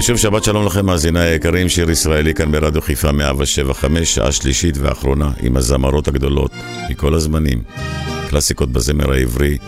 שוב 0.00 0.16
שבת 0.16 0.44
שלום 0.44 0.66
לכם, 0.66 0.86
מאזיני 0.86 1.20
היקרים, 1.20 1.68
שיר 1.68 1.90
ישראלי 1.90 2.34
כאן 2.34 2.52
ברדיו 2.52 2.82
חיפה 2.82 3.12
175, 3.12 4.14
שעה 4.14 4.32
שלישית 4.32 4.76
ואחרונה 4.78 5.30
עם 5.42 5.56
הזמרות 5.56 6.08
הגדולות 6.08 6.50
מכל 6.90 7.14
הזמנים. 7.14 7.62
קלאסיקות 8.30 8.72
בזמר 8.72 9.12
העברי, 9.12 9.58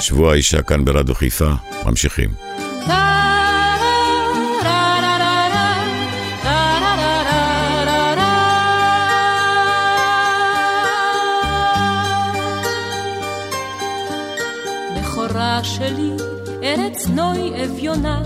שבוע 0.00 0.32
האישה 0.32 0.62
כאן 0.62 0.84
ברדיו 0.84 1.14
חיפה, 1.14 1.50
ממשיכים. 1.86 2.59
שלי, 15.62 16.10
ארץ 16.62 17.06
נוי 17.06 17.64
אביונה. 17.64 18.22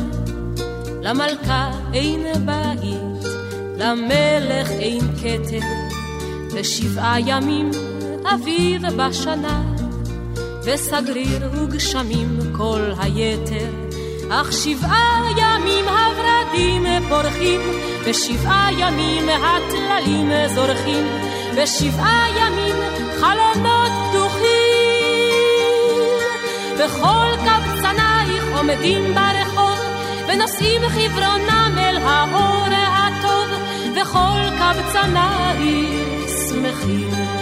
למלכה 1.03 1.71
אין 1.95 2.23
בית, 2.47 3.25
למלך 3.77 4.71
אין 4.71 5.01
כתר, 5.01 5.67
ושבעה 6.53 7.21
ימים 7.21 7.71
אביב 8.35 8.83
בשנה, 8.97 9.63
וסגריר 10.65 11.51
וגשמים 11.53 12.39
כל 12.57 12.81
היתר, 12.99 13.71
אך 14.31 14.53
שבעה 14.53 15.25
ימים 15.37 15.85
הורדים 15.89 16.85
פורחים, 17.09 17.61
ושבעה 18.05 18.69
ימים 18.79 19.29
הטללים 19.29 20.31
זורחים, 20.55 21.07
ושבעה 21.57 22.27
ימים 22.37 22.77
חלונות 23.21 23.74
וכל 26.79 27.31
קבצנייך 27.37 28.45
עומדים 28.57 29.15
ברחוב 29.15 29.79
ונושאים 30.29 30.83
חברונם 30.89 31.75
אל 31.79 31.97
האור 31.97 32.67
הטוב, 32.73 33.49
וכל 33.97 34.41
קבצנייך 34.59 36.01
שמחים. 36.49 37.35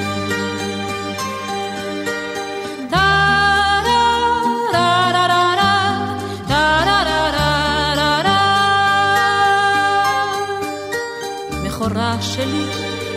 שלי, 12.22 12.64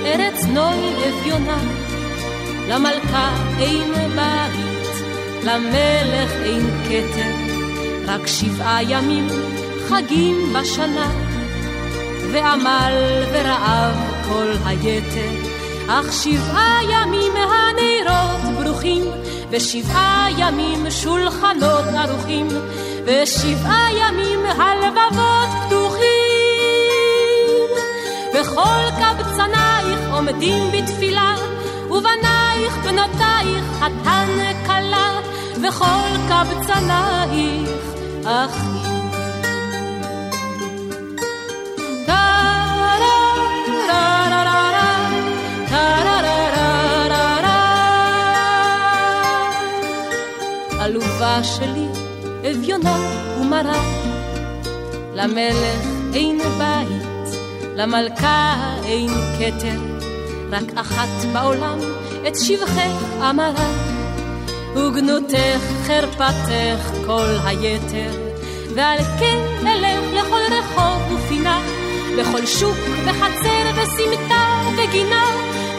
ארץ 0.05 0.45
נוי 0.45 1.09
אביונה, 1.09 1.57
למלכה 2.69 3.35
אין 3.59 3.93
בית, 4.15 4.64
למלך 5.45 6.31
אין 6.43 6.69
כתר, 6.83 7.35
רק 8.07 8.27
שבעה 8.27 8.83
ימים 8.83 9.27
חגים 9.89 10.53
בשנה, 10.53 11.11
ועמל 12.31 13.23
ורעב 13.31 13.95
כל 14.29 14.51
היתר, 14.65 15.31
אך 15.87 16.13
שבעה 16.13 16.79
ימים 16.89 17.33
הנרות 17.35 18.63
ברוכים, 18.63 19.03
ושבעה 19.49 20.27
ימים 20.37 20.91
שולחנות 20.91 21.85
ערוכים, 21.97 22.47
ושבעה 23.05 23.87
ימים 23.91 24.39
הלבבות 24.45 25.49
פתוחים. 25.65 26.05
וכל 28.33 28.89
קבצנייך 28.99 29.99
עומדים 30.11 30.71
בתפילה, 30.71 31.35
ובנייך 31.89 32.44
בנותייך 32.83 33.65
חתן 33.79 34.27
כלה, 34.65 35.19
וכל 35.61 36.09
קבצנייך 36.29 37.69
אחים. 38.25 38.95
שלי, 51.43 51.87
אביונה 52.51 52.97
ומרה, 53.41 53.83
למלך 55.13 55.85
אין 56.13 56.39
בית, 56.57 57.35
למלכה 57.75 58.55
אין 58.83 59.09
כתר, 59.39 59.79
רק 60.51 60.77
אחת 60.77 61.25
בעולם 61.33 61.79
את 62.27 62.35
שבחך 62.35 63.03
אמרה, 63.29 63.71
וגנותך 64.75 65.61
חרפתך 65.87 66.91
כל 67.05 67.37
היתר, 67.43 68.11
ועל 68.75 68.97
כן 69.19 69.67
אלך 69.67 70.13
לכל 70.13 70.41
רחוב 70.51 71.13
ופינה, 71.13 71.61
בכל 72.19 72.45
שוק 72.45 72.77
וחצר 73.05 73.65
וסמטה 73.75 74.61
וגינה, 74.77 75.25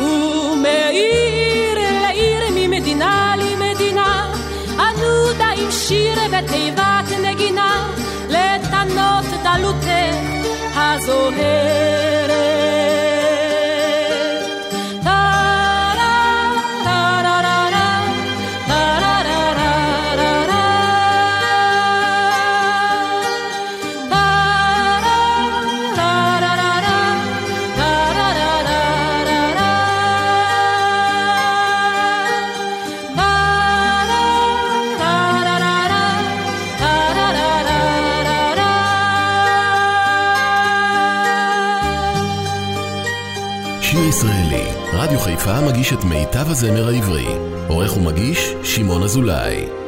ומעיר 0.00 1.78
לעיר 2.02 2.42
ממדינה 2.54 3.34
למדינה, 3.38 4.32
אנודה 4.74 5.48
עם 5.56 5.70
שיר 5.70 6.18
ותיבת 6.28 7.18
נגינה, 7.22 7.88
לטנות 9.58 9.84
דלותך 9.84 12.07
חיפה 45.88 45.96
מגיש 45.96 46.04
את 46.04 46.04
מיטב 46.04 46.50
הזמר 46.50 46.88
העברי. 46.88 47.26
עורך 47.68 47.96
ומגיש, 47.96 48.54
שמעון 48.62 49.02
אזולאי. 49.02 49.87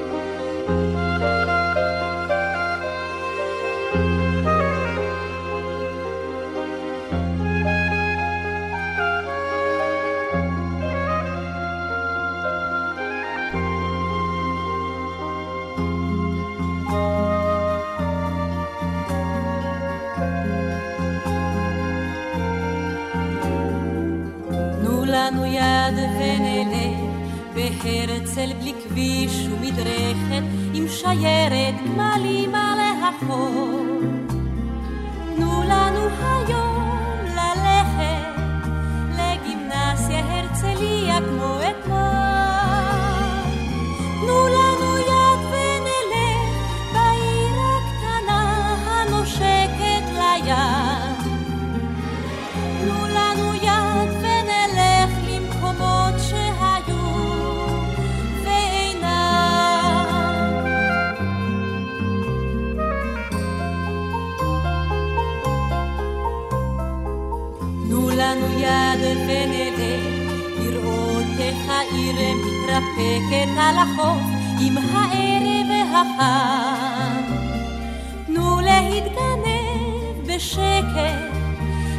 מתרפקת 72.71 73.49
על 73.59 73.77
החוף 73.79 74.23
עם 74.61 74.79
הערב 74.79 75.71
החם. 75.95 77.23
תנו 78.27 78.61
להתגנב 78.61 80.27
בשקט 80.27 81.31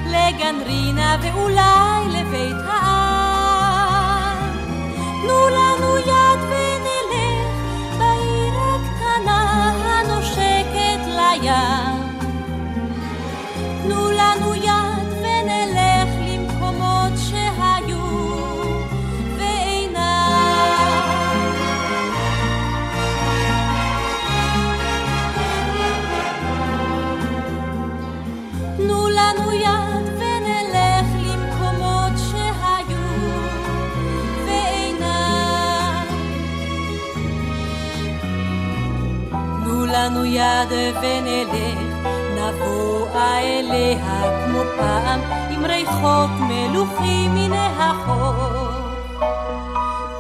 לגן 0.06 0.56
רינה 0.66 1.18
ואולי 1.22 2.08
לבית 2.10 2.56
העם. 2.68 4.38
תנו 5.22 5.50
לנו 5.50 5.98
יד 5.98 6.31
יד 40.34 40.72
ונלך, 41.02 42.08
נבוא 42.36 43.08
אליה 43.20 44.46
כמו 44.46 44.62
פעם, 44.78 45.20
עם 45.50 45.66
ריחות 45.66 46.30
מלוכים 46.40 47.36
מן 47.36 47.54
החוף. 47.54 48.72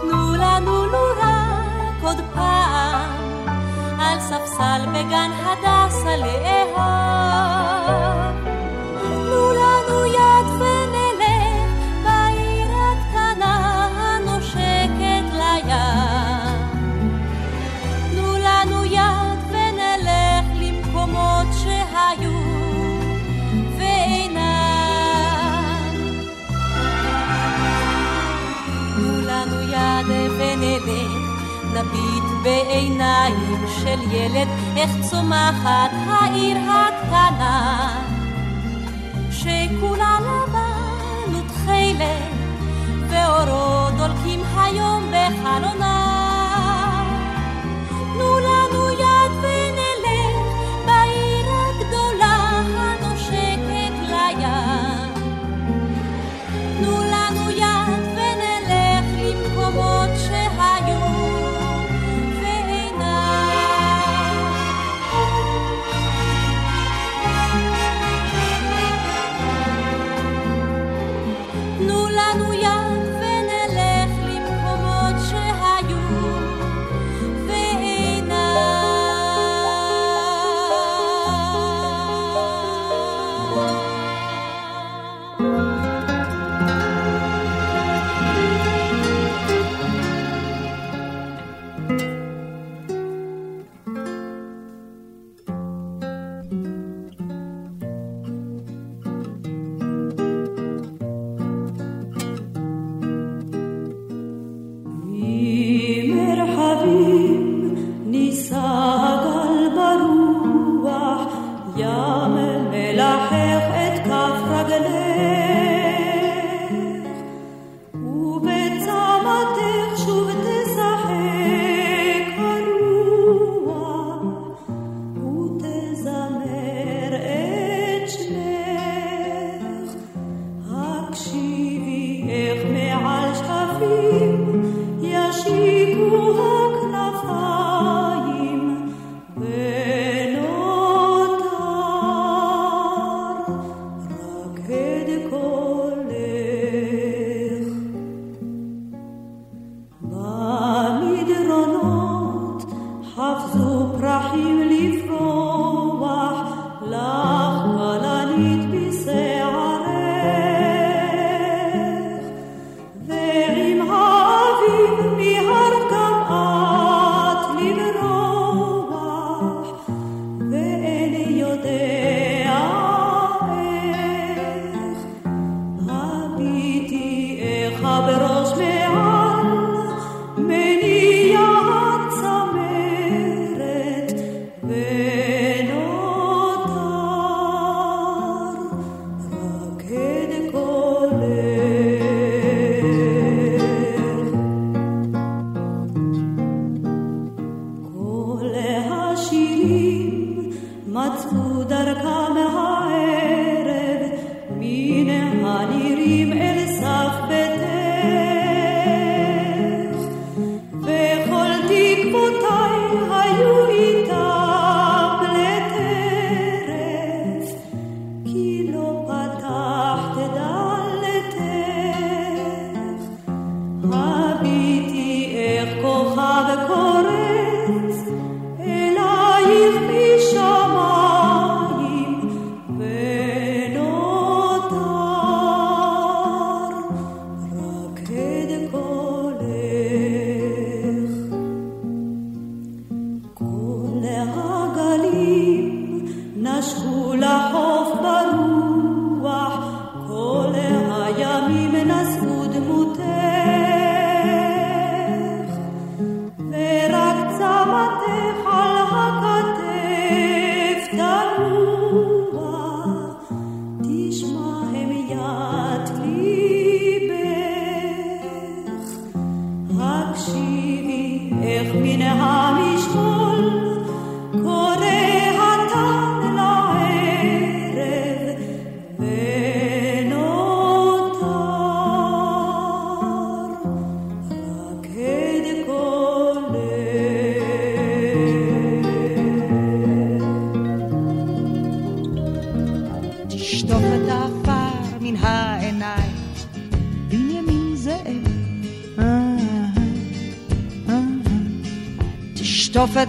תנו 0.01 0.36
לנו 0.36 0.86
לו 0.86 1.06
רק 1.22 2.03
עוד 2.03 2.22
פעם, 2.34 3.50
על 4.00 4.20
ספסל 4.20 4.82
בגן 4.94 5.32
הדסה 5.46 6.18
לאהוב. 6.18 8.11
תביט 31.81 32.23
בעיניים 32.43 33.65
של 33.67 34.11
ילד, 34.11 34.47
איך 34.77 34.91
צומחת 35.09 35.91
העיר 36.07 36.57
הקטנה, 36.57 38.01
שכולה 39.31 40.17
לבן 40.21 41.35
ותכלת, 41.35 42.31
ואורו 43.09 43.89
דולקים 43.97 44.41
היום 44.57 45.11
בחלונה. 45.11 46.00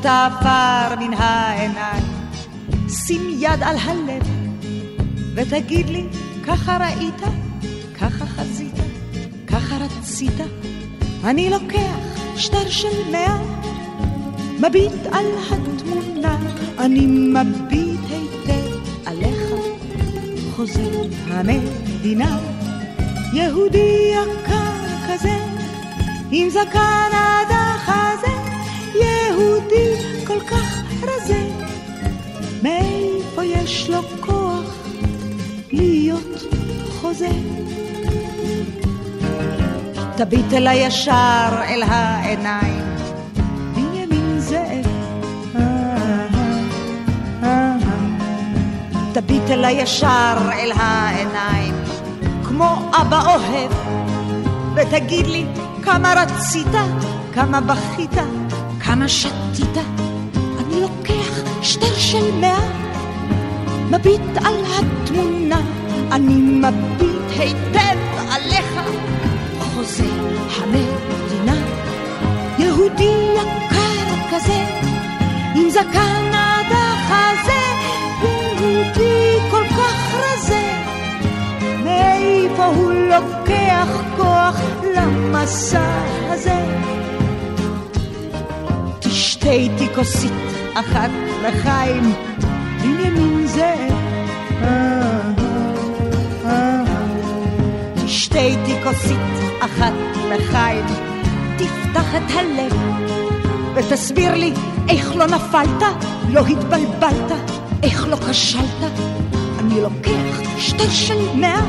את 0.03 0.07
העפר 0.07 0.97
מן 1.01 1.15
העיניים, 1.15 2.05
שים 2.89 3.23
יד 3.39 3.63
על 3.63 3.77
הלב, 3.79 4.23
ותגיד 5.35 5.91
לי, 5.91 6.05
ככה 6.47 6.77
ראית, 6.77 7.21
ככה 8.01 8.27
חזית, 8.27 8.75
ככה 9.47 9.77
רצית. 9.77 10.41
אני 11.25 11.51
לוקח 11.51 11.97
שטר 12.37 12.69
של 12.69 13.11
מאה, 13.13 13.39
מביט 14.59 15.07
על 15.13 15.27
התמונה, 15.51 16.39
אני 16.79 17.07
מביט 17.07 18.01
היטב 18.11 18.79
עליך, 19.07 19.43
חוזר 20.57 21.03
המדינה, 21.31 22.39
יהודי 23.33 24.13
יקר 24.13 25.09
כזה, 25.09 25.39
עם 26.31 26.51
זקן 26.51 27.32
מאיפה 32.63 33.45
יש 33.45 33.91
לו 33.91 34.03
כוח 34.21 34.77
להיות 35.73 36.45
חוזה? 37.01 37.29
תביט 40.17 40.53
אל 40.53 40.67
הישר 40.67 41.49
אל 41.69 41.83
העיניים, 41.87 42.85
בנימין 43.75 44.39
זאב. 44.39 44.87
תביט 49.13 49.51
אל 49.51 49.65
הישר 49.65 50.37
אל 50.53 50.73
העיניים, 50.77 51.75
כמו 52.45 52.91
אבא 53.01 53.35
אוהב, 53.35 53.73
ותגיד 54.75 55.27
לי 55.27 55.47
כמה 55.83 56.15
רצית, 56.17 56.75
כמה 57.33 57.61
בכית. 57.61 58.17
כמה 58.85 59.09
שתית, 59.09 59.77
שטר 61.63 61.95
של 61.97 62.35
מאה, 62.41 62.61
מביט 63.91 64.37
על 64.45 64.55
התמונה, 64.65 65.61
אני 66.13 66.35
מביט 66.35 67.39
היטב 67.39 67.99
עליך, 68.31 68.81
חוזה 69.61 70.05
המדינה, 70.57 71.57
יהודי 72.59 73.15
יקר 73.35 74.15
כזה, 74.31 74.65
עם 75.55 75.71
זקן 75.71 76.31
עד 76.33 76.73
החזה, 76.73 77.63
יהודי 78.23 79.51
כל 79.51 79.65
כך 79.69 80.15
רזה, 80.15 80.73
מאיפה 81.85 82.65
הוא 82.65 82.93
לוקח 82.93 83.89
כוח 84.17 84.61
למסע 84.97 86.05
הזה? 86.29 86.83
שתה 89.11 89.51
איתי 89.51 89.87
כוסית 89.95 90.33
אחת 90.75 91.32
לחיים, 91.43 92.13
בנימין 92.83 93.47
זאב. 93.47 93.93
תשתה 98.05 98.39
איתי 98.39 98.75
כוסית 98.85 99.19
אחת 99.61 99.93
לחיים, 100.31 100.85
תפתח 101.57 102.15
את 102.15 102.31
הלב 102.35 102.73
ותסביר 103.75 104.35
לי 104.35 104.53
איך 104.89 105.17
לא 105.17 105.27
נפלת, 105.27 105.83
לא 106.29 106.41
התבלבלת, 106.47 107.33
איך 107.83 108.07
לא 108.09 108.17
כשלת. 108.17 108.93
אני 109.59 109.81
לוקח 109.81 110.59
שתי 110.59 110.91
של 110.91 111.37
מאה, 111.37 111.61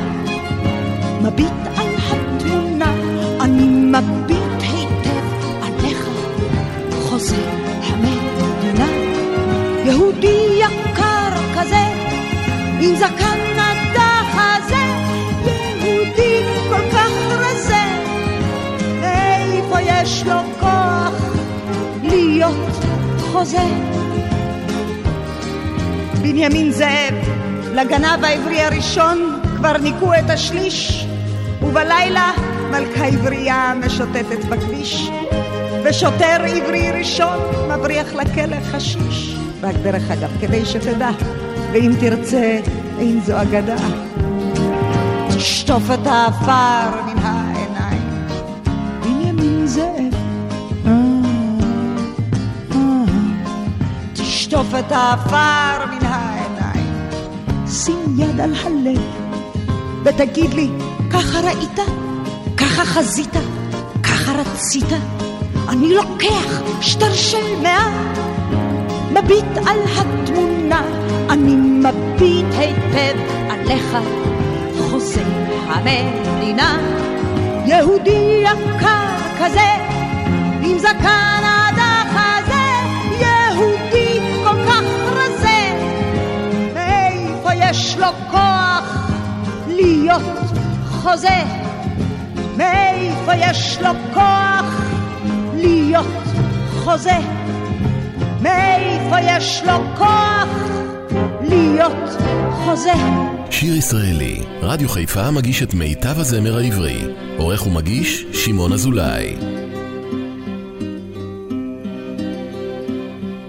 מביט 1.22 1.52
על 1.76 1.86
התמונה, 1.96 2.94
אני 3.40 3.66
מביט 3.68 4.60
היטב 4.60 5.24
עליך, 5.62 6.08
חוזר. 7.02 7.73
ליבי 10.24 10.60
יקר 10.60 11.30
כזה, 11.56 11.84
עם 12.80 12.96
זקן 12.96 13.38
נדח 13.52 14.36
הזה, 14.36 14.84
יהודי 15.44 16.42
כל 16.68 16.90
כך 16.92 17.10
רזה, 17.30 17.84
איפה 19.02 19.80
יש 19.80 20.22
לו 20.26 20.40
כוח 20.60 21.36
להיות 22.02 22.84
חוזה? 23.32 23.66
בנימין 26.22 26.72
זאב, 26.72 27.14
לגנב 27.74 28.24
העברי 28.24 28.60
הראשון, 28.60 29.40
כבר 29.56 29.76
ניקו 29.78 30.14
את 30.14 30.30
השליש, 30.30 31.06
ובלילה 31.62 32.32
מלכה 32.70 33.06
עברייה 33.06 33.72
משוטטת 33.86 34.44
בכביש, 34.44 35.10
ושוטר 35.84 36.42
עברי 36.44 36.90
ראשון 36.90 37.38
מבריח 37.68 38.14
לכלא 38.14 38.56
חשיש. 38.70 39.33
רק 39.64 39.74
דרך 39.82 40.10
אגב, 40.10 40.30
כדי 40.40 40.64
שתדע, 40.64 41.10
ואם 41.72 41.92
תרצה, 42.00 42.60
אין 42.98 43.20
זו 43.20 43.42
אגדה. 43.42 43.76
תשטוף 45.36 45.82
את 45.94 46.06
העפר 46.06 47.02
מן 47.06 47.18
העיניים, 47.22 48.26
בנימין 49.02 49.66
זאב. 49.66 50.14
אה, 50.86 50.92
אה. 52.72 53.04
תשטוף 54.12 54.66
את 54.78 54.92
העפר 54.92 55.86
מן 55.86 56.06
העיניים, 56.06 57.10
שים 57.68 58.16
יד 58.18 58.40
על 58.40 58.54
הלב, 58.64 59.02
ותגיד 60.04 60.54
לי, 60.54 60.70
ככה 61.10 61.40
ראית? 61.40 61.78
ככה 62.56 62.84
חזית? 62.84 63.36
ככה 64.02 64.32
רצית? 64.32 64.88
אני 65.68 65.94
לוקח 65.94 66.60
שטר 66.80 67.12
של 67.14 67.60
מאה, 67.62 68.23
מביט 69.14 69.56
על 69.66 69.78
התמונה, 69.98 70.82
אני 71.30 71.56
מביט 71.56 72.46
היטב 72.58 73.18
עליך, 73.50 73.96
חוסן 74.90 75.44
המדינה. 75.66 76.78
יהודי 77.66 78.42
יקר 78.42 79.16
כזה, 79.38 79.70
עם 80.62 80.78
זקן 80.78 81.42
עד 81.44 81.78
החזה, 81.78 82.64
יהודי 83.20 84.20
כל 84.44 84.56
כך 84.68 84.82
רזה, 85.12 85.78
מאיפה 86.74 87.54
יש 87.54 87.96
לו 87.98 88.08
כוח 88.30 89.08
להיות 89.68 90.22
חוזה? 90.90 91.42
מאיפה 92.56 93.34
יש 93.34 93.78
לו 93.80 93.90
כוח 94.14 94.82
להיות 95.54 96.06
חוזה? 96.84 97.43
מאיפה 99.14 99.36
יש 99.36 99.62
לו 99.66 99.96
כוח 99.98 100.48
להיות 101.40 102.10
חוזה? 102.52 102.92
שיר 103.50 103.76
ישראלי, 103.76 104.40
רדיו 104.62 104.88
חיפה 104.88 105.30
מגיש 105.30 105.62
את 105.62 105.74
מיטב 105.74 106.18
הזמר 106.18 106.56
העברי. 106.58 107.00
עורך 107.36 107.66
ומגיש, 107.66 108.24
שמעון 108.32 108.72
אזולאי. 108.72 109.36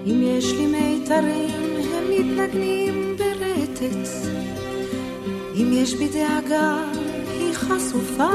אם 0.06 0.22
יש 0.22 0.52
לי 0.52 0.66
מיתרים, 0.66 1.50
הם 1.94 2.04
מתנגנים 2.10 3.16
ברטט. 3.18 4.08
אם 5.54 5.70
יש 5.72 5.94
בי 5.94 6.08
דאגה, 6.08 6.76
היא 7.40 7.54
חשופה 7.54 8.30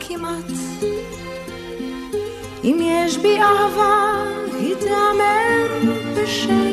כמעט. 0.00 0.52
אם 2.64 2.78
יש 2.82 3.18
בי 3.18 3.38
אהבה, 3.38 4.24
היא 4.60 4.74
תיאמר 4.74 5.66
בשקט. 6.16 6.71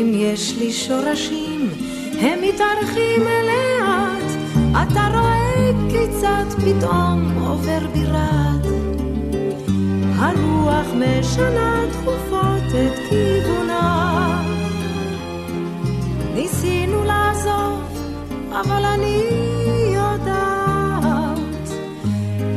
אם 0.00 0.12
יש 0.14 0.54
לי 0.58 0.72
שורשים, 0.72 1.70
הם 2.20 2.38
מתארחים 2.42 3.22
לאט. 3.22 4.30
אתה 4.82 5.08
רואה 5.14 5.70
כיצד 5.90 6.44
פתאום 6.64 7.38
עובר 7.46 7.78
בירד. 7.92 8.66
הרוח 10.18 10.86
משנה 10.94 11.84
תכופות 11.92 12.68
את 12.68 12.98
כיוונה. 13.08 14.42
ניסינו 16.34 17.04
לעזוב, 17.04 17.82
אבל 18.50 18.84
אני 18.84 19.22
יודעת, 19.94 21.68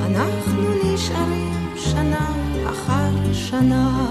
אנחנו 0.06 0.64
נשארים 0.84 1.70
שנה 1.76 2.28
אחר 2.70 3.34
שנה. 3.34 4.09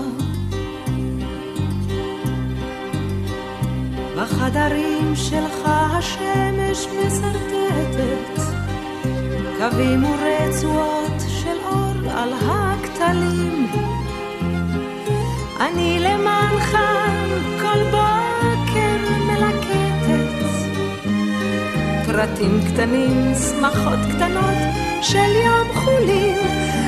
בחדרים 4.19 5.17
שלך 5.17 5.59
השמש 5.65 6.87
מסרטטת 6.87 8.43
קווים 9.59 10.05
ורצועות 10.05 11.21
של 11.29 11.57
אור 11.65 12.11
על 12.11 12.33
הכתלים. 12.33 13.67
אני 15.61 15.99
למענך 16.01 16.79
כל 17.61 17.83
בוקר 17.85 18.99
מלקטת 19.27 20.49
פרטים 22.07 22.61
קטנים, 22.73 23.33
שמחות 23.35 23.99
קטנות 24.15 24.59
של 25.03 25.31
יום 25.47 25.69
חולין. 25.75 26.39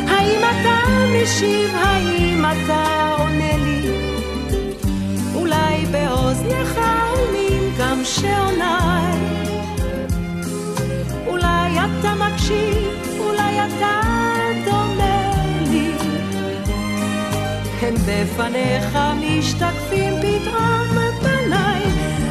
האם 0.08 0.40
אתה 0.40 0.78
משיב? 1.14 1.70
האם 1.74 2.44
אתה 2.44 3.14
עונה 3.18 3.56
לי? 3.56 4.19
אולי 5.60 5.86
באוזנך 5.86 6.80
עונים 7.10 7.72
גם 7.78 8.02
שעוניי. 8.04 9.18
אולי 11.26 11.72
אתה 11.78 12.14
מקשיב, 12.14 13.18
אולי 13.18 13.58
אתה 13.66 14.00
דומה 14.64 15.32
לי. 15.70 15.92
הן 17.82 17.94
בפניך 17.94 18.98
משתקפים 19.20 20.14
פתאום 20.20 20.98
פניי. 21.20 21.82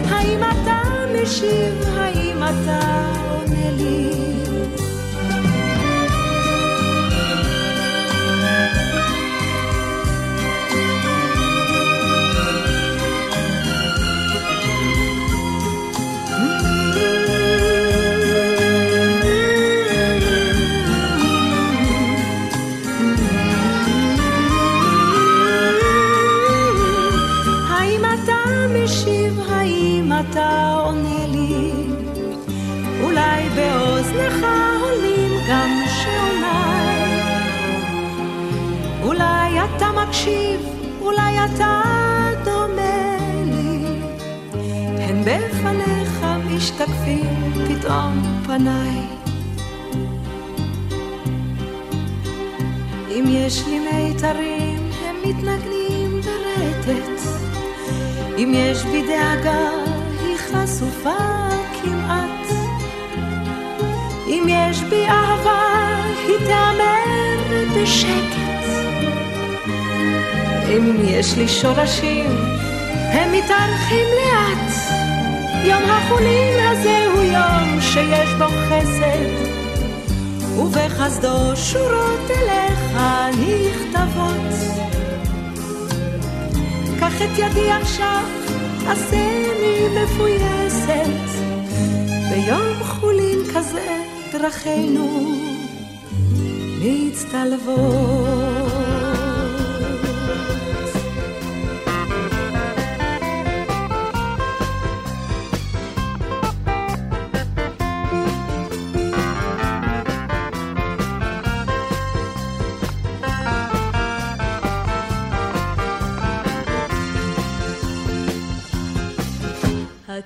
האם 0.09 0.39
אתה 0.39 0.81
משיב? 1.21 1.83
האם 1.97 2.37
אתה 2.43 2.79
עונה 3.29 3.71
לי? 3.71 4.09
קח 87.19 87.25
את 87.25 87.38
ידי 87.38 87.71
עכשיו, 87.71 88.23
עשני 88.88 89.88
מפויסת. 89.95 91.39
ביום 92.29 92.84
חולין 92.84 93.39
כזה 93.53 94.03
דרכינו 94.32 95.36
מצטלבות. 96.82 98.68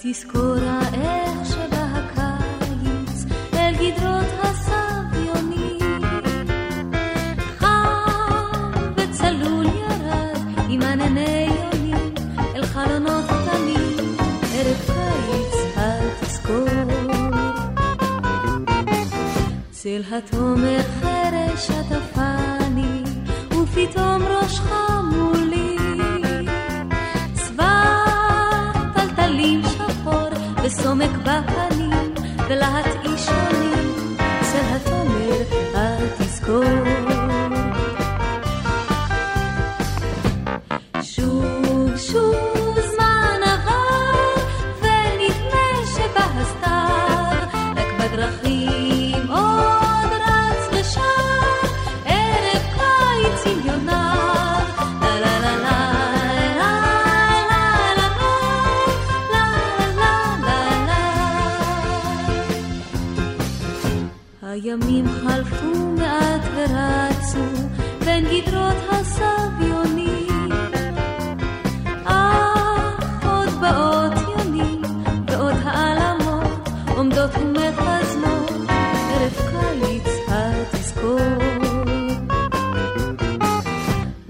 קיץ 0.04 0.24
התזכור. 0.24 0.64
צל 19.84 20.02
התומר 20.12 20.82
חרש 21.02 21.70
עטפני 21.72 22.03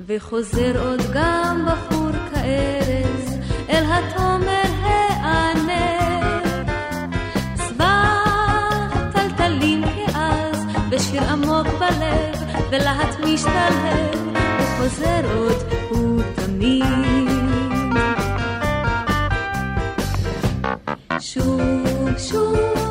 וחוזר 0.05 0.85
עוד 0.85 1.01
גם 1.13 1.67
בחור 1.67 2.11
כארז 2.11 3.39
אל 3.69 3.83
התומר 3.85 4.63
שיר 11.13 11.23
עמוק 11.23 11.67
בלב, 11.67 12.35
ולהט 12.71 13.19
משתלב, 13.19 14.27
וחוזר 14.59 15.37
עוד 15.37 15.63
ותמיד. 15.91 16.83
שוב, 21.19 21.61
שוב 22.17 22.82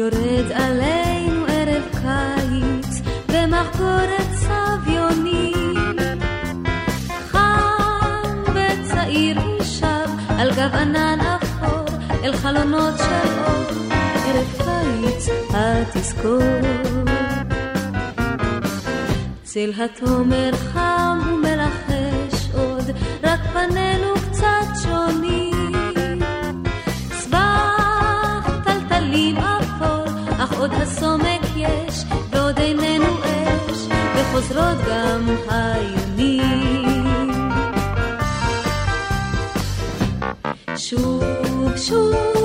יורד 0.00 0.52
עלינו 0.54 1.44
ערב 1.48 1.82
קיץ 1.92 3.00
במחקורת 3.28 4.30
סביונים. 4.32 5.96
חם 7.30 8.42
וצעיר 8.54 9.40
הוא 9.40 9.64
שב 9.64 10.08
על 10.28 10.50
גב 10.50 10.74
ענן 10.74 11.18
אפור 11.20 11.96
אל 12.24 12.36
חלונות 12.36 12.94
של 12.98 13.28
אור, 13.46 13.92
ערב 14.26 14.58
קיץ 14.58 15.28
התזכור. 15.54 16.40
צל 19.42 19.72
התומר 19.78 20.50
וחוזרות 34.40 34.78
גם 34.88 35.36
היונים. 35.48 37.30
שוב, 40.76 41.22
שוב 41.76 42.39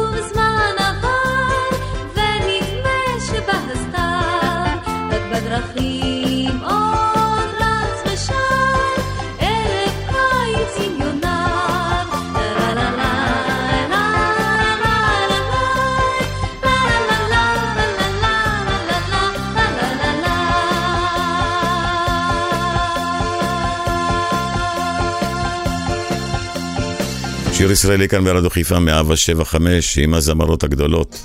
ישראלי 27.76 28.08
כאן 28.08 28.24
ברדיו 28.24 28.50
חיפה 28.50 28.80
175 28.80 29.98
עם 29.98 30.14
הזמרות 30.14 30.64
הגדולות. 30.64 31.22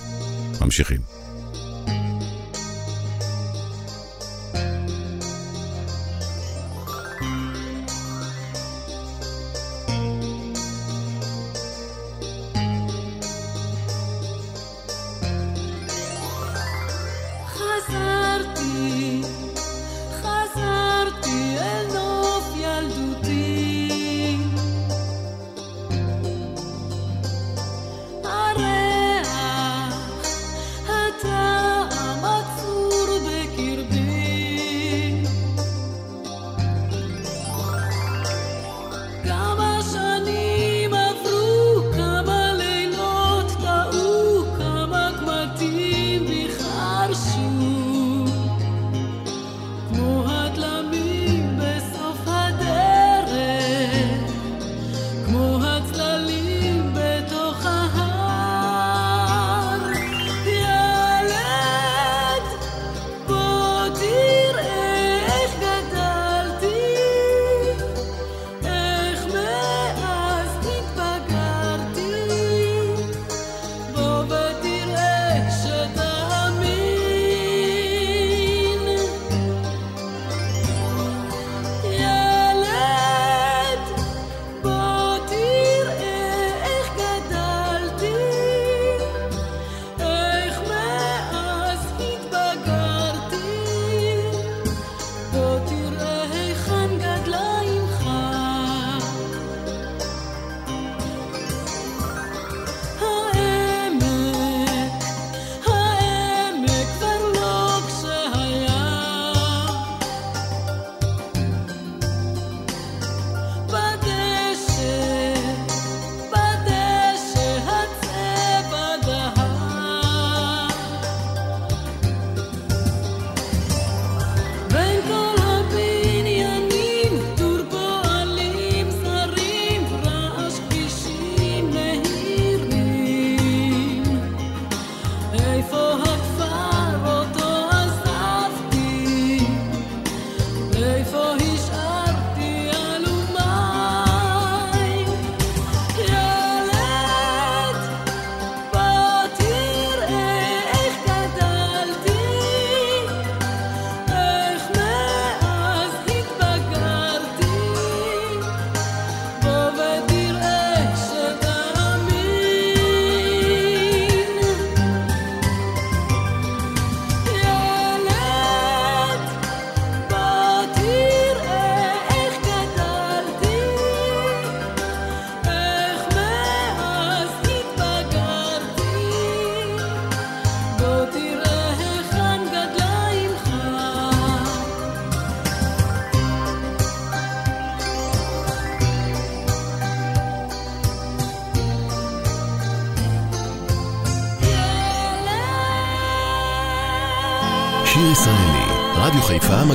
ממשיכים. 0.61 1.20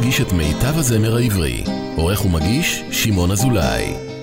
חיפה 0.06 0.16
מגיש 0.16 0.22
את 0.22 0.34
מיטב 0.34 0.78
הזמר 0.78 1.16
העברי. 1.16 1.64
עורך 1.96 2.26
ומגיש, 2.26 2.84
שמעון 2.92 3.32
אזולאי. 3.32 4.15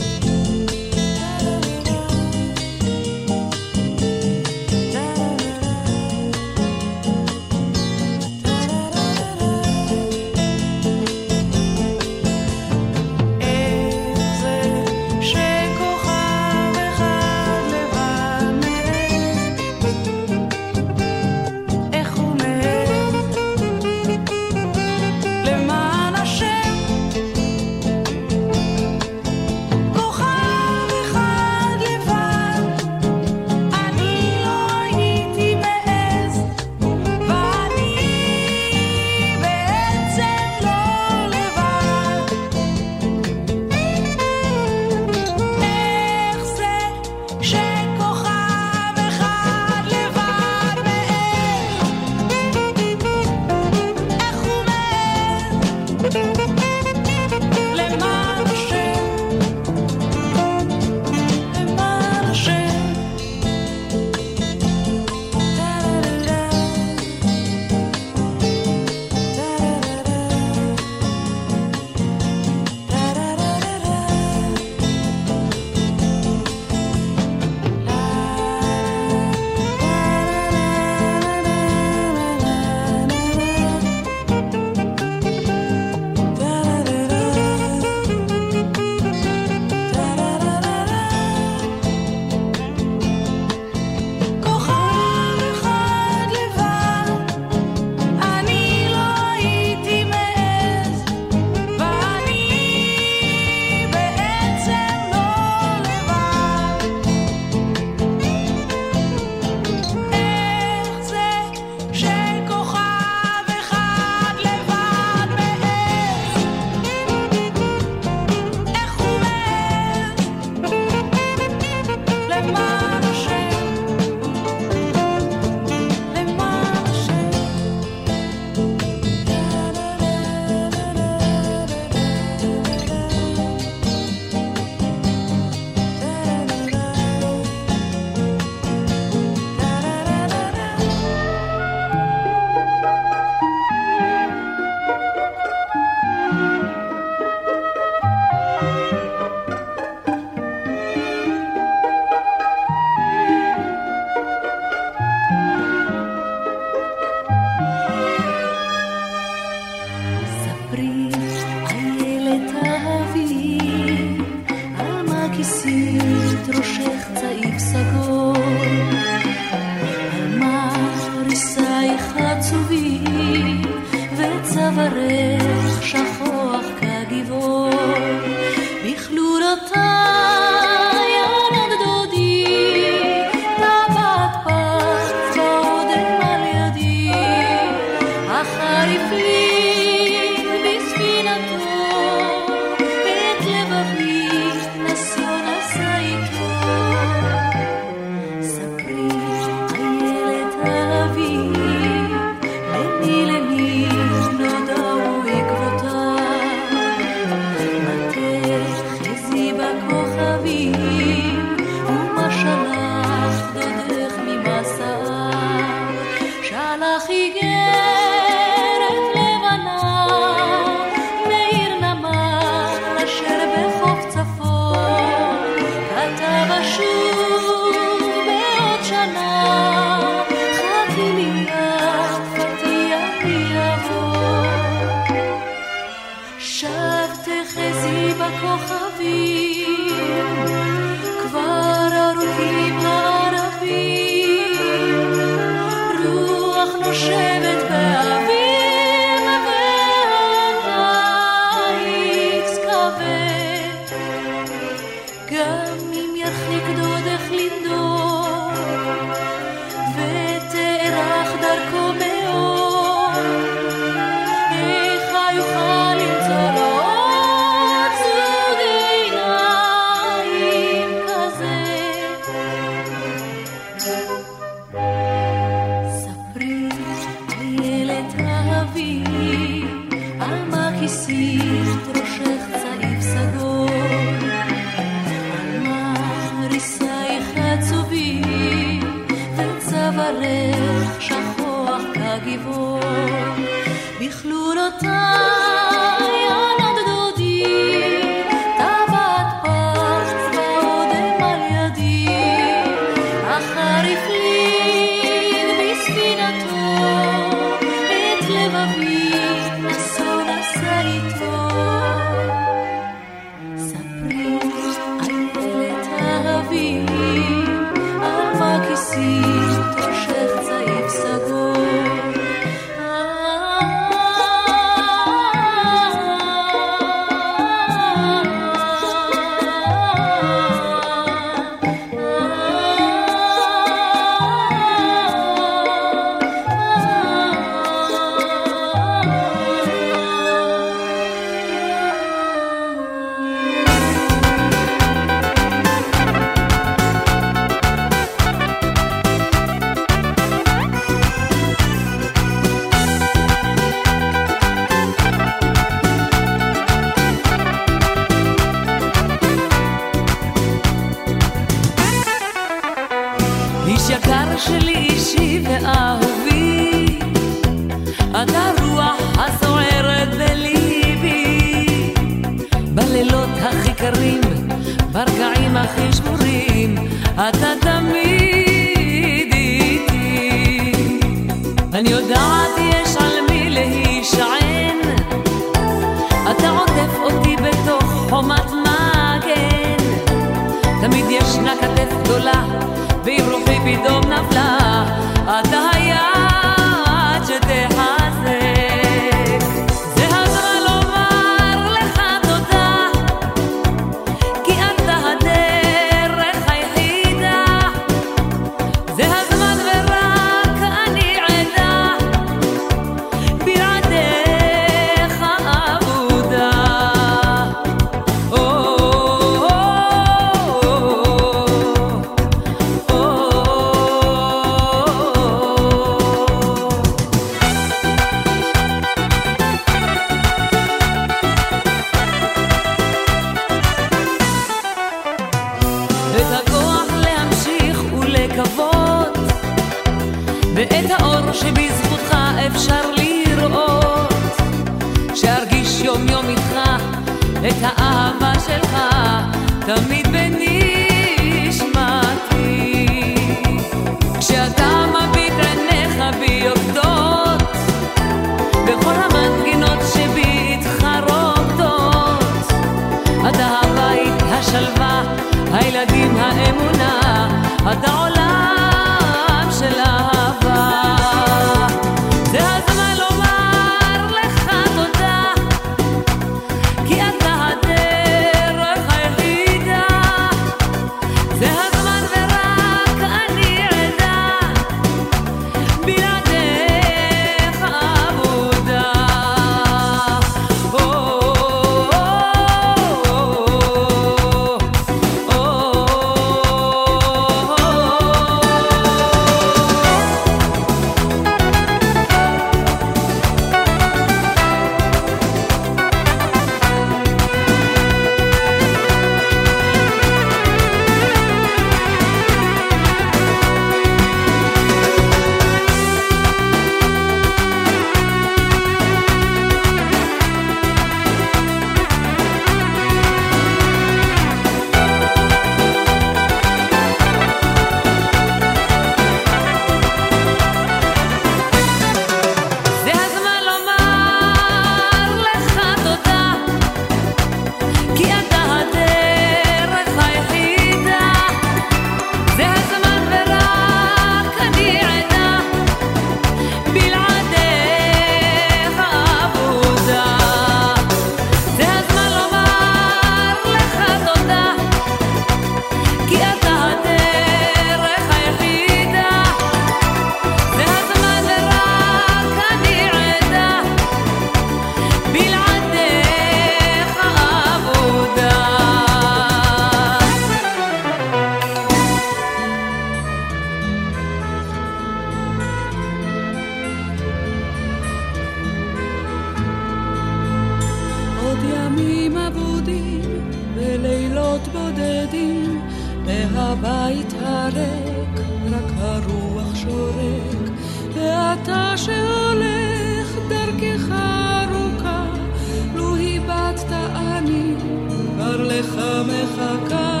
לך 598.64 598.80
מחכה, 599.06 600.00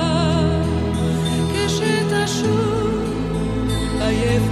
כשתשוב 1.52 2.94
עייף 4.00 4.42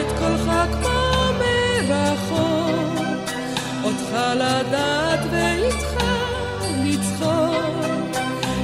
את 0.00 0.18
קולך 0.18 0.50
כמו 0.82 0.99
אותך 4.30 4.42
לדעת 4.42 5.20
ואיתך 5.30 6.04
לצחוק, 6.84 8.16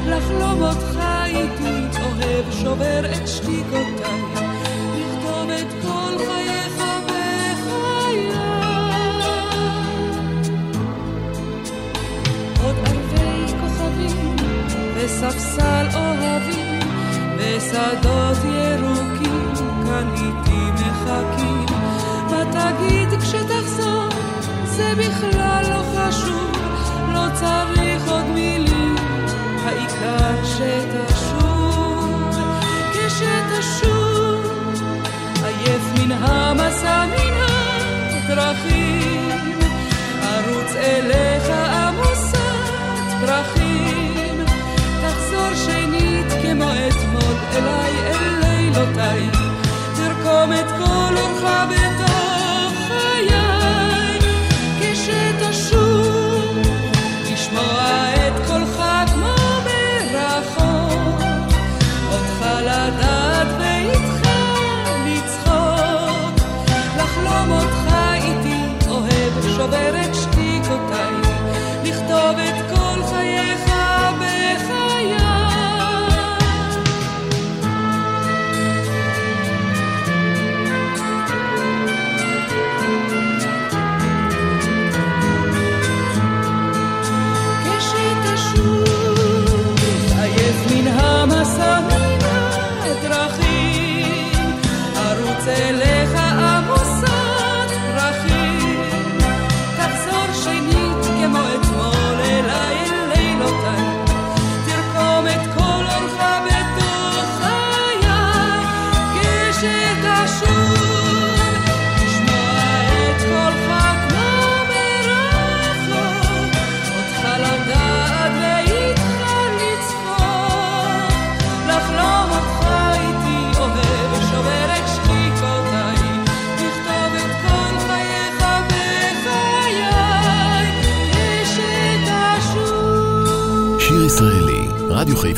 לחלום 0.07 0.63
אותך 0.63 0.99
איתי 1.25 1.99
אוהב 2.03 2.45
שובר 2.51 3.13
את 3.13 3.29
שתיקותיי, 3.29 4.23
לכתוב 4.97 5.51
את 5.51 5.73
כל 5.83 6.25
חייך 6.27 6.83
בחיי. 7.05 8.31
עוד 12.65 12.77
אלפי 12.87 13.53
כוכבים 13.61 14.37
וספסל 14.95 15.87
אוהבים 15.95 16.81
ושדות 17.39 18.45
ירוקים 18.45 19.55
כאן 19.87 20.15
איתי 20.15 20.71
מחכים. 20.73 21.67
מה 22.31 22.45
תגיד 22.53 23.21
כשתחזור? 23.21 23.96
זה 24.77 24.93
בכלל 24.99 25.65
לא 25.71 25.83
חשוב, 25.97 26.53
לא 27.15 27.27
צריך 27.35 28.09
עוד 28.09 28.27
מילים, 28.27 28.97
העיקר 29.65 30.45
שתשוב, 30.45 32.31
כשתשוב, 32.93 34.47
עייף 35.45 35.83
מן 35.99 36.13
המסע 36.13 37.05
מן 37.07 37.35
הדרכים, 38.29 39.59
ארוץ 40.23 40.73
אליך 40.77 41.51
עמוסת 41.51 42.37
פרחים, 43.21 44.45
תחזור 45.03 45.55
שנית 45.67 46.33
כמו 46.43 46.71
אתמול 46.89 47.37
אליי 47.57 47.93
אל 48.07 48.41
לילותיי, 48.41 49.29
תרקום 49.97 50.53
את 50.53 50.69
כל 50.79 51.17
אורך 51.17 51.43
בתוך 51.71 52.06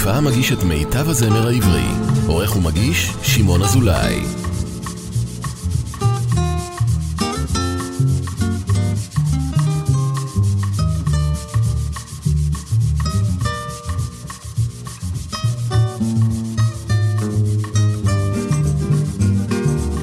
חיפה 0.08 0.20
מגיש 0.20 0.52
את 0.52 0.62
מיטב 0.62 1.08
הזמר 1.08 1.46
העברי. 1.48 1.84
עורך 2.26 2.56
ומגיש, 2.56 3.12
שמעון 3.22 3.62
אזולאי. 3.62 4.22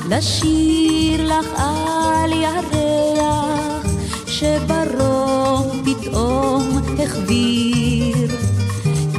לשיר 0.09 1.37
לך 1.39 1.47
על 1.55 2.31
ירח, 2.31 3.85
שברום 4.27 5.83
פתאום 5.85 6.81
החביר. 6.99 8.27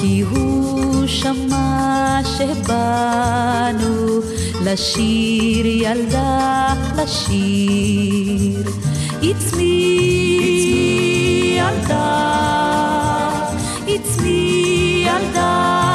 כי 0.00 0.20
הוא 0.30 1.06
שמע 1.06 2.20
שבאנו 2.36 4.20
לשיר 4.64 5.66
ילדה 5.66 6.74
לשיר. 6.96 8.62
It's 9.22 9.54
me, 9.54 10.65
ילדה, 11.56 13.42
It's 13.86 14.20
me, 14.20 15.06
ילדה 15.06 15.85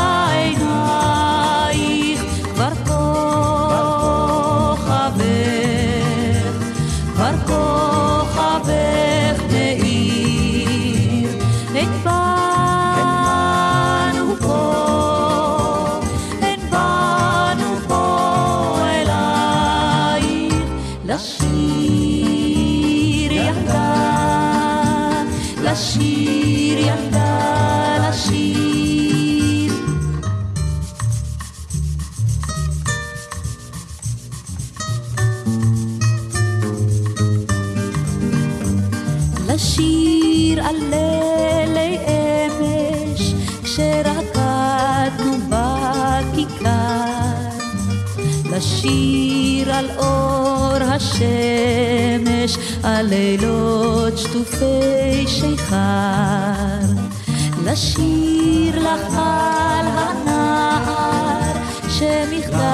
על 49.82 49.90
אור 49.98 50.78
השמש, 50.84 52.58
על 52.84 53.06
לילות 53.06 54.18
שטופי 54.18 55.28
שיכר. 55.28 55.76
לשיר 57.66 58.80
לך 58.80 59.14
על 59.18 59.88
הנער, 59.88 61.54
שמכתב 61.90 62.71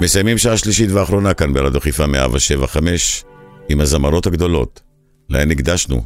מסיימים 0.00 0.38
שעה 0.38 0.56
שלישית 0.56 0.90
ואחרונה 0.90 1.34
כאן 1.34 1.52
ברדיו 1.52 1.80
חיפה 1.80 2.06
175 2.06 3.24
עם 3.68 3.80
הזמרות 3.80 4.26
הגדולות, 4.26 4.80
להן 5.28 5.50
הקדשנו 5.50 6.04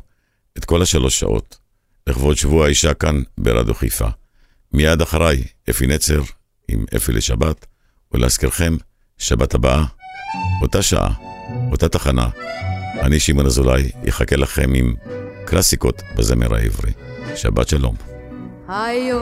את 0.59 0.64
כל 0.64 0.82
השלוש 0.82 1.20
שעות, 1.20 1.59
לכבוד 2.07 2.36
שבוע 2.36 2.66
האישה 2.66 2.95
כאן 2.95 3.22
ברדיו 3.38 3.74
חיפה. 3.74 4.07
מיד 4.72 5.01
אחריי, 5.01 5.45
אפי 5.70 5.86
נצר 5.86 6.20
עם 6.68 6.84
אפי 6.97 7.12
לשבת, 7.12 7.66
ולהזכירכם, 8.14 8.76
שבת 9.18 9.55
הבאה, 9.55 9.84
אותה 10.62 10.82
שעה, 10.82 11.14
אותה 11.70 11.88
תחנה, 11.88 12.28
אני 13.01 13.20
שמעון 13.20 13.47
אזולאי, 13.47 13.90
אחכה 14.09 14.36
לכם 14.36 14.74
עם 14.74 14.95
קלאסיקות 15.45 16.03
בזמר 16.16 16.55
העברי. 16.55 16.92
שבת 17.36 17.68
שלום. 17.68 17.97
היו, 18.68 19.18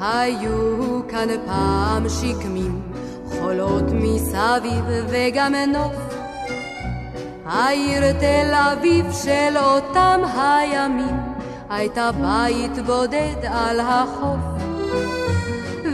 היו 0.00 1.00
כאן 1.10 1.28
פעם 1.46 2.06
שקמים, 2.08 2.82
חולות 3.30 3.84
מסביב 3.92 4.84
וגם 5.08 5.54
נוף. 5.54 6.14
העיר 7.46 8.12
תל 8.12 8.54
אביב 8.54 9.06
של 9.12 9.56
אותם 9.56 10.20
הימים, 10.36 11.16
הייתה 11.70 12.10
בית 12.12 12.86
בודד 12.86 13.44
על 13.44 13.80
החוף. 13.80 14.58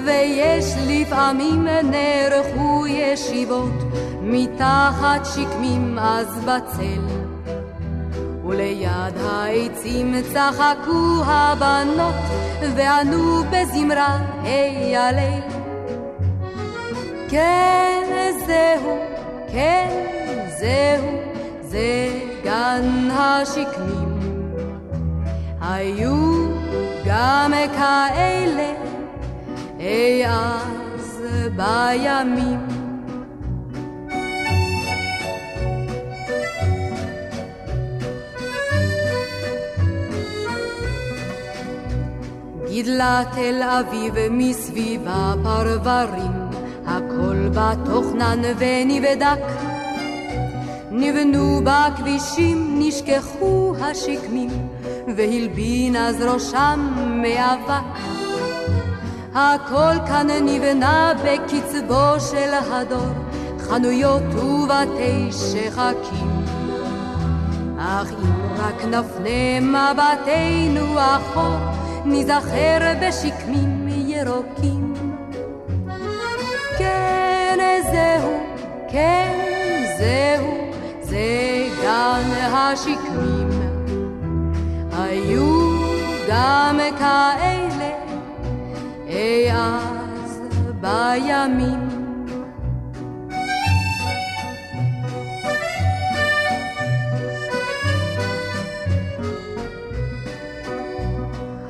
ויש 0.07 0.65
לפעמים 0.87 1.65
נערכו 1.65 2.87
ישיבות 2.87 3.73
מתחת 4.23 5.27
שקמים 5.35 5.99
אז 5.99 6.39
בצל. 6.45 7.01
וליד 8.47 9.15
העצים 9.31 10.15
צחקו 10.33 11.23
הבנות 11.27 12.15
וענו 12.77 13.43
בזמרה 13.51 14.19
היי 14.43 14.97
הליל. 14.97 15.54
כן 17.35 18.03
זהו, 18.47 18.99
כן 19.53 19.89
זהו, 20.59 21.07
זה 21.61 22.09
גן 22.45 23.09
השקמים. 23.11 24.19
היו 25.61 26.47
גם 27.05 27.53
כאלה 27.77 28.73
אי 29.81 30.27
אז 30.27 31.23
בימים. 31.57 32.67
גידלה 42.69 43.23
תל 43.35 43.63
אביב 43.63 44.15
מסביב 44.31 45.03
הפרברים, 45.07 46.44
הכל 46.87 47.49
בתוכנן 47.55 48.43
ונבדק. 48.59 49.45
נבנו 50.91 51.61
בכבישים, 51.65 52.75
נשכחו 52.79 53.75
השקמים, 53.81 54.51
והלבין 55.17 55.97
אז 55.97 56.23
ראשם 56.23 56.91
מאבק. 57.23 57.99
הכל 59.35 60.07
כאן 60.07 60.27
נבנה 60.45 61.13
בקצבו 61.25 62.21
של 62.31 62.55
הדור, 62.73 63.13
חנויות 63.59 64.35
ובתי 64.35 65.33
שחקים. 65.33 66.45
אך 67.79 68.11
אם 68.13 68.55
רק 68.57 68.85
נפנה 68.85 69.61
מבטנו 69.61 70.99
אחור, 70.99 71.57
ניזכר 72.05 72.79
בשקמים 73.01 73.89
ירוקים. 73.89 75.14
השקמים. 82.75 83.49
היו 84.93 85.77
גם 86.29 86.79
כאלה 86.99 87.91
אי 89.07 89.53
אז 89.53 90.41
בימים. 90.81 91.89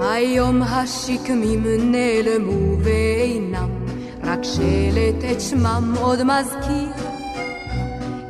היום 0.00 0.62
השקמים 0.62 1.64
נעלמו 1.66 2.76
ואינם, 2.78 3.70
רק 4.22 4.38
שלט 4.42 5.32
את 5.32 5.40
שמם 5.40 5.94
עוד 6.00 6.18
מזכיר. 6.22 7.08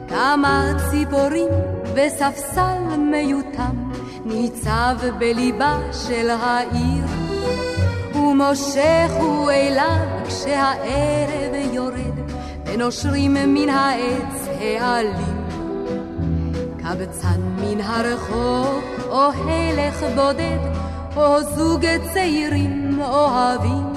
כמה 0.09 0.73
ציפורים 0.91 1.74
וספסל 1.95 2.97
מיותם 2.99 3.91
ניצב 4.25 4.97
בליבה 5.19 5.79
של 5.93 6.31
העיר. 6.31 7.05
ומושך 8.15 9.11
הוא 9.19 9.51
אליו 9.51 10.07
כשהערב 10.29 11.55
יורד, 11.73 12.31
ונושרים 12.67 13.35
מן 13.35 13.69
העץ 13.69 14.49
העלים. 14.59 15.45
קבצן 16.79 17.41
מן 17.41 17.81
הרחוב, 17.81 18.85
או 19.09 19.23
הלך 19.23 20.03
בודד, 20.15 20.59
או 21.17 21.43
זוג 21.43 21.87
צעירים 22.15 23.01
אוהבים. 23.01 23.93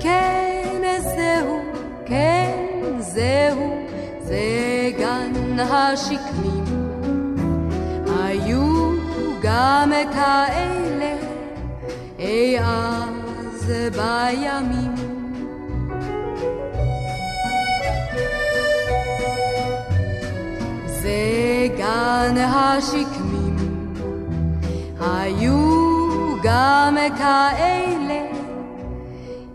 כן, 0.00 0.82
זהו, 1.00 1.60
כן, 2.06 2.66
זהו, 2.98 3.89
זה 4.30 4.90
גן 4.98 5.58
השקמים. 5.58 6.64
היו 8.06 8.92
גם 9.42 9.92
כאלה 10.12 11.16
אי 12.18 12.58
אז 12.60 13.72
בימים. 13.96 14.94
זה 20.86 21.66
גן 21.76 22.36
השקמים, 22.36 23.56
היו 25.00 25.56
גם 26.42 26.96
כאלה 27.18 28.22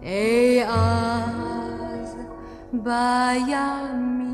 אי 0.04 0.64
אז 0.68 2.16
בימים. 2.74 4.25